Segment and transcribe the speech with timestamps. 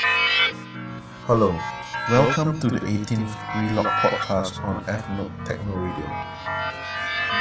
[0.00, 1.52] Hello,
[2.08, 6.08] welcome to the 18th Relocked podcast on Fnoob Techno Radio.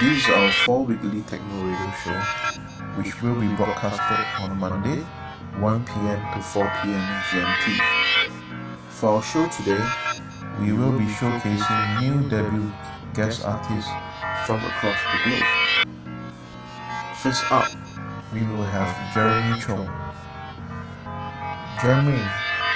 [0.02, 2.20] This is our four weekly techno radio show,
[3.00, 5.00] which will be broadcasted on Monday,
[5.64, 7.80] 1 pm to 4 pm GMT.
[8.90, 9.80] For our show today,
[10.60, 12.70] we will be showcasing new debut
[13.14, 13.90] guest artists
[14.46, 15.48] from across the globe.
[17.24, 17.72] First up,
[18.34, 19.88] we will have Jeremy Cheung.
[21.82, 22.20] Jeremy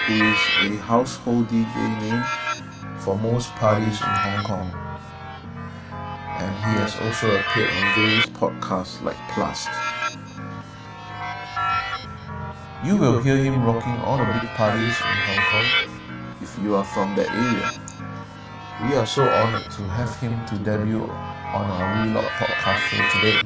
[0.10, 2.24] is a household DJ name
[3.00, 4.72] for most parties in Hong Kong.
[6.40, 9.70] And he has also appeared on various podcasts like Plast.
[12.84, 15.98] You will hear him rocking all the big parties in Hong Kong
[16.42, 17.72] if you are from that area.
[18.90, 23.42] We are so honored to have him to debut on our Relocked podcast show today.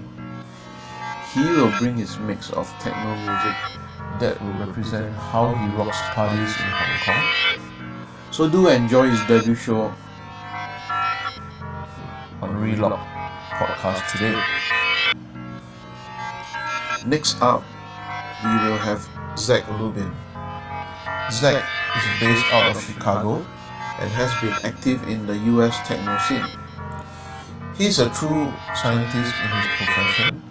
[1.34, 3.87] He will bring his mix of techno music
[4.20, 7.62] that will represent how he rocks parties in Hong Kong.
[8.32, 9.94] So do enjoy his debut show
[12.42, 13.06] on Relocked
[13.52, 14.40] podcast today.
[17.06, 17.64] Next up,
[18.44, 19.08] we will have
[19.38, 20.12] Zach Lubin.
[21.32, 21.64] Zach
[21.96, 23.46] is based out of Chicago
[24.00, 26.46] and has been active in the US techno scene.
[27.78, 30.42] He's a true scientist in his profession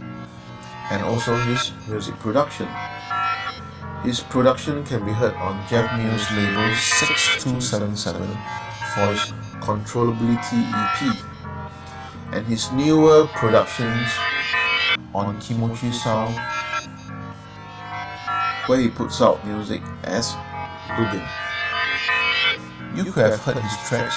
[0.90, 2.68] and also his music production.
[4.06, 8.22] His production can be heard on Jeff Mills' label 6277
[8.94, 14.08] for his Controllability EP, and his newer productions
[15.12, 16.38] on Kimochi Sound,
[18.68, 20.36] where he puts out music as
[20.96, 21.26] Lubin.
[22.94, 24.16] You could have heard his tracks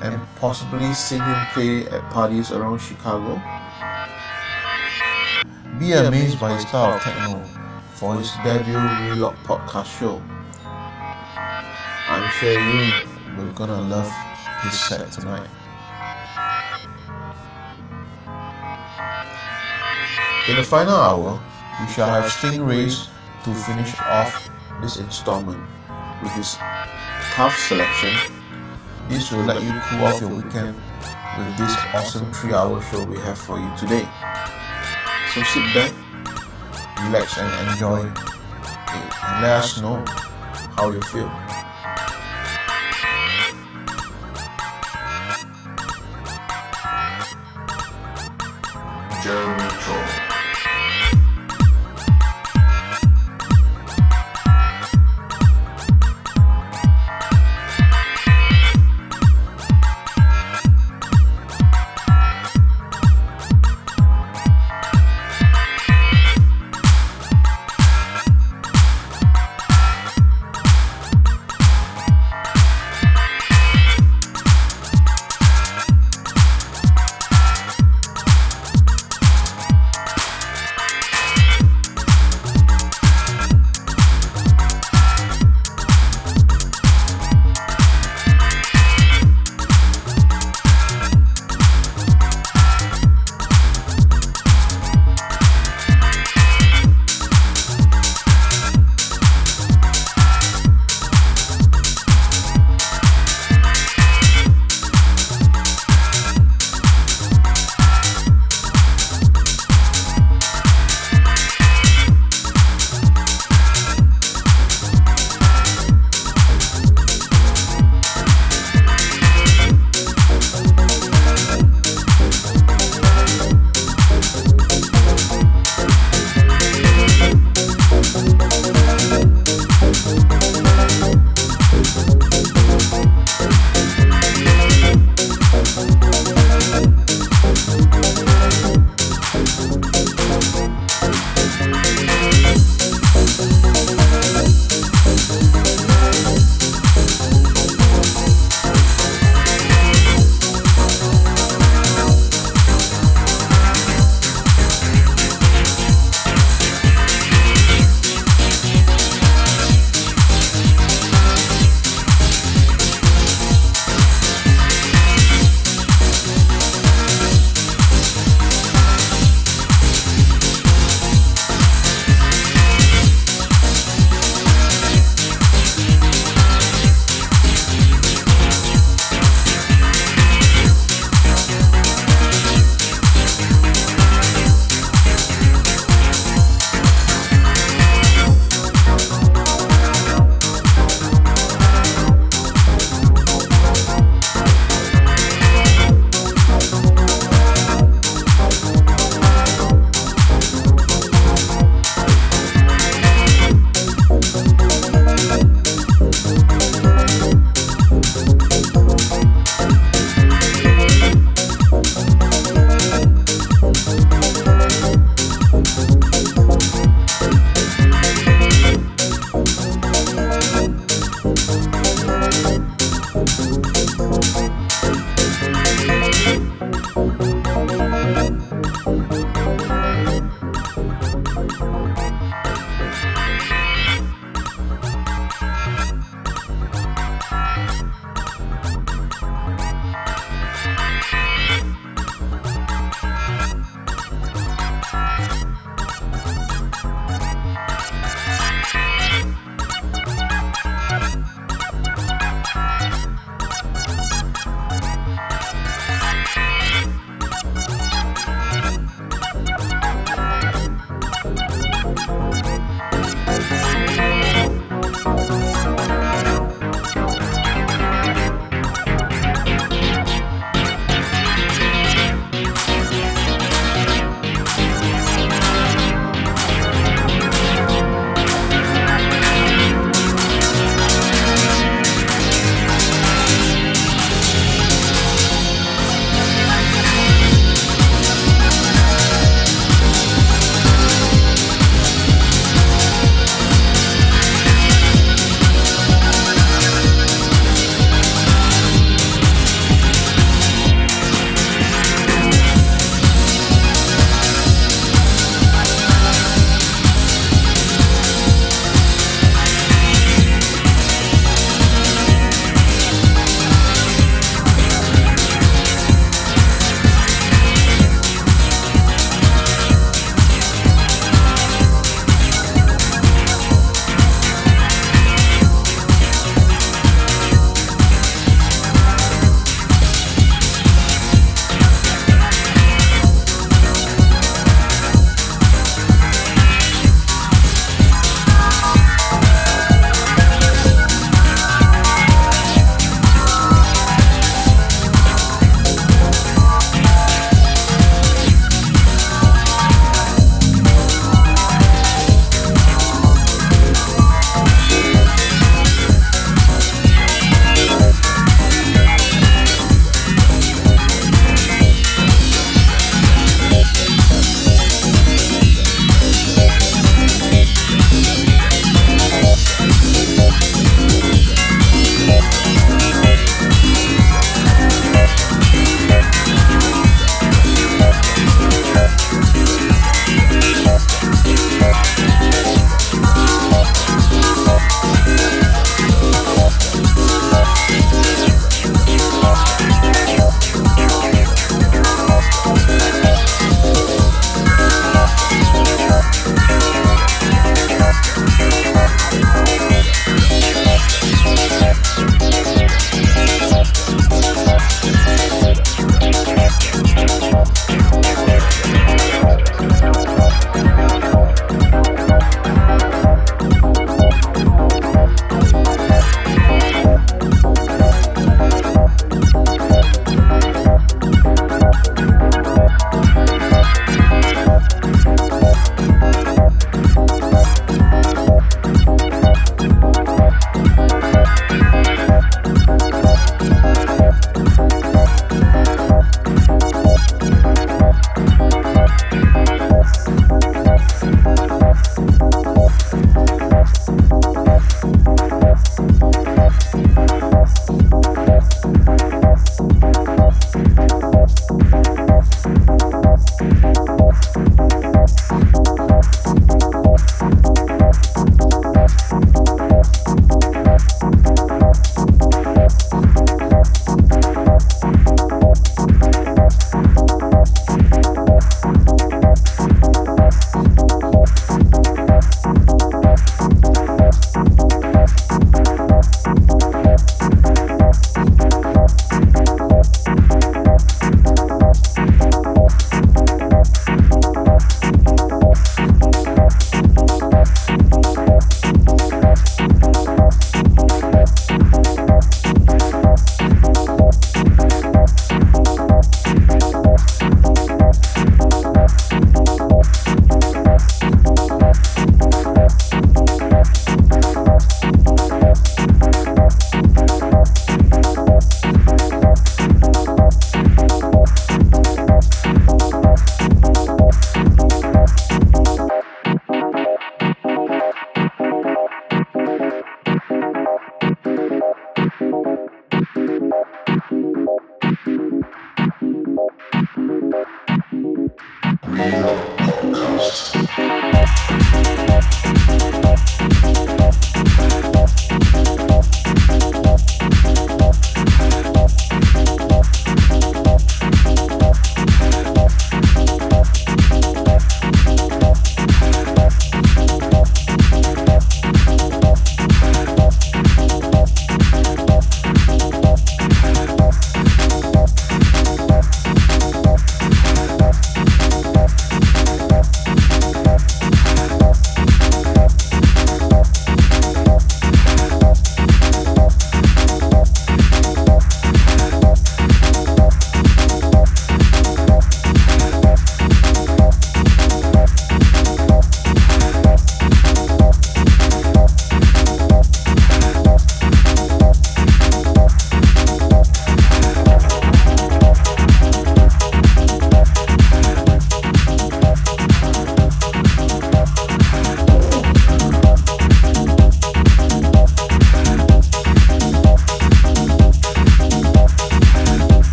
[0.00, 3.34] and possibly seen him play at parties around Chicago.
[5.78, 7.55] Be amazed by his style of techno
[7.96, 10.20] for his debut Relock podcast show.
[12.08, 12.92] I'm sure you
[13.38, 14.12] will gonna love
[14.62, 15.48] his set tonight.
[20.48, 21.40] In the final hour,
[21.80, 23.08] we shall have Stingrays
[23.44, 24.46] to finish off
[24.82, 25.64] this installment
[26.22, 26.56] with his
[27.32, 28.12] tough selection.
[29.08, 30.76] This will let you cool off your weekend
[31.38, 34.06] with this awesome 3 hour show we have for you today.
[35.32, 36.05] So sit back
[37.04, 38.18] relax and enjoy it.
[39.42, 40.04] Let us know
[40.76, 41.30] how you feel.
[49.22, 49.65] Jeremy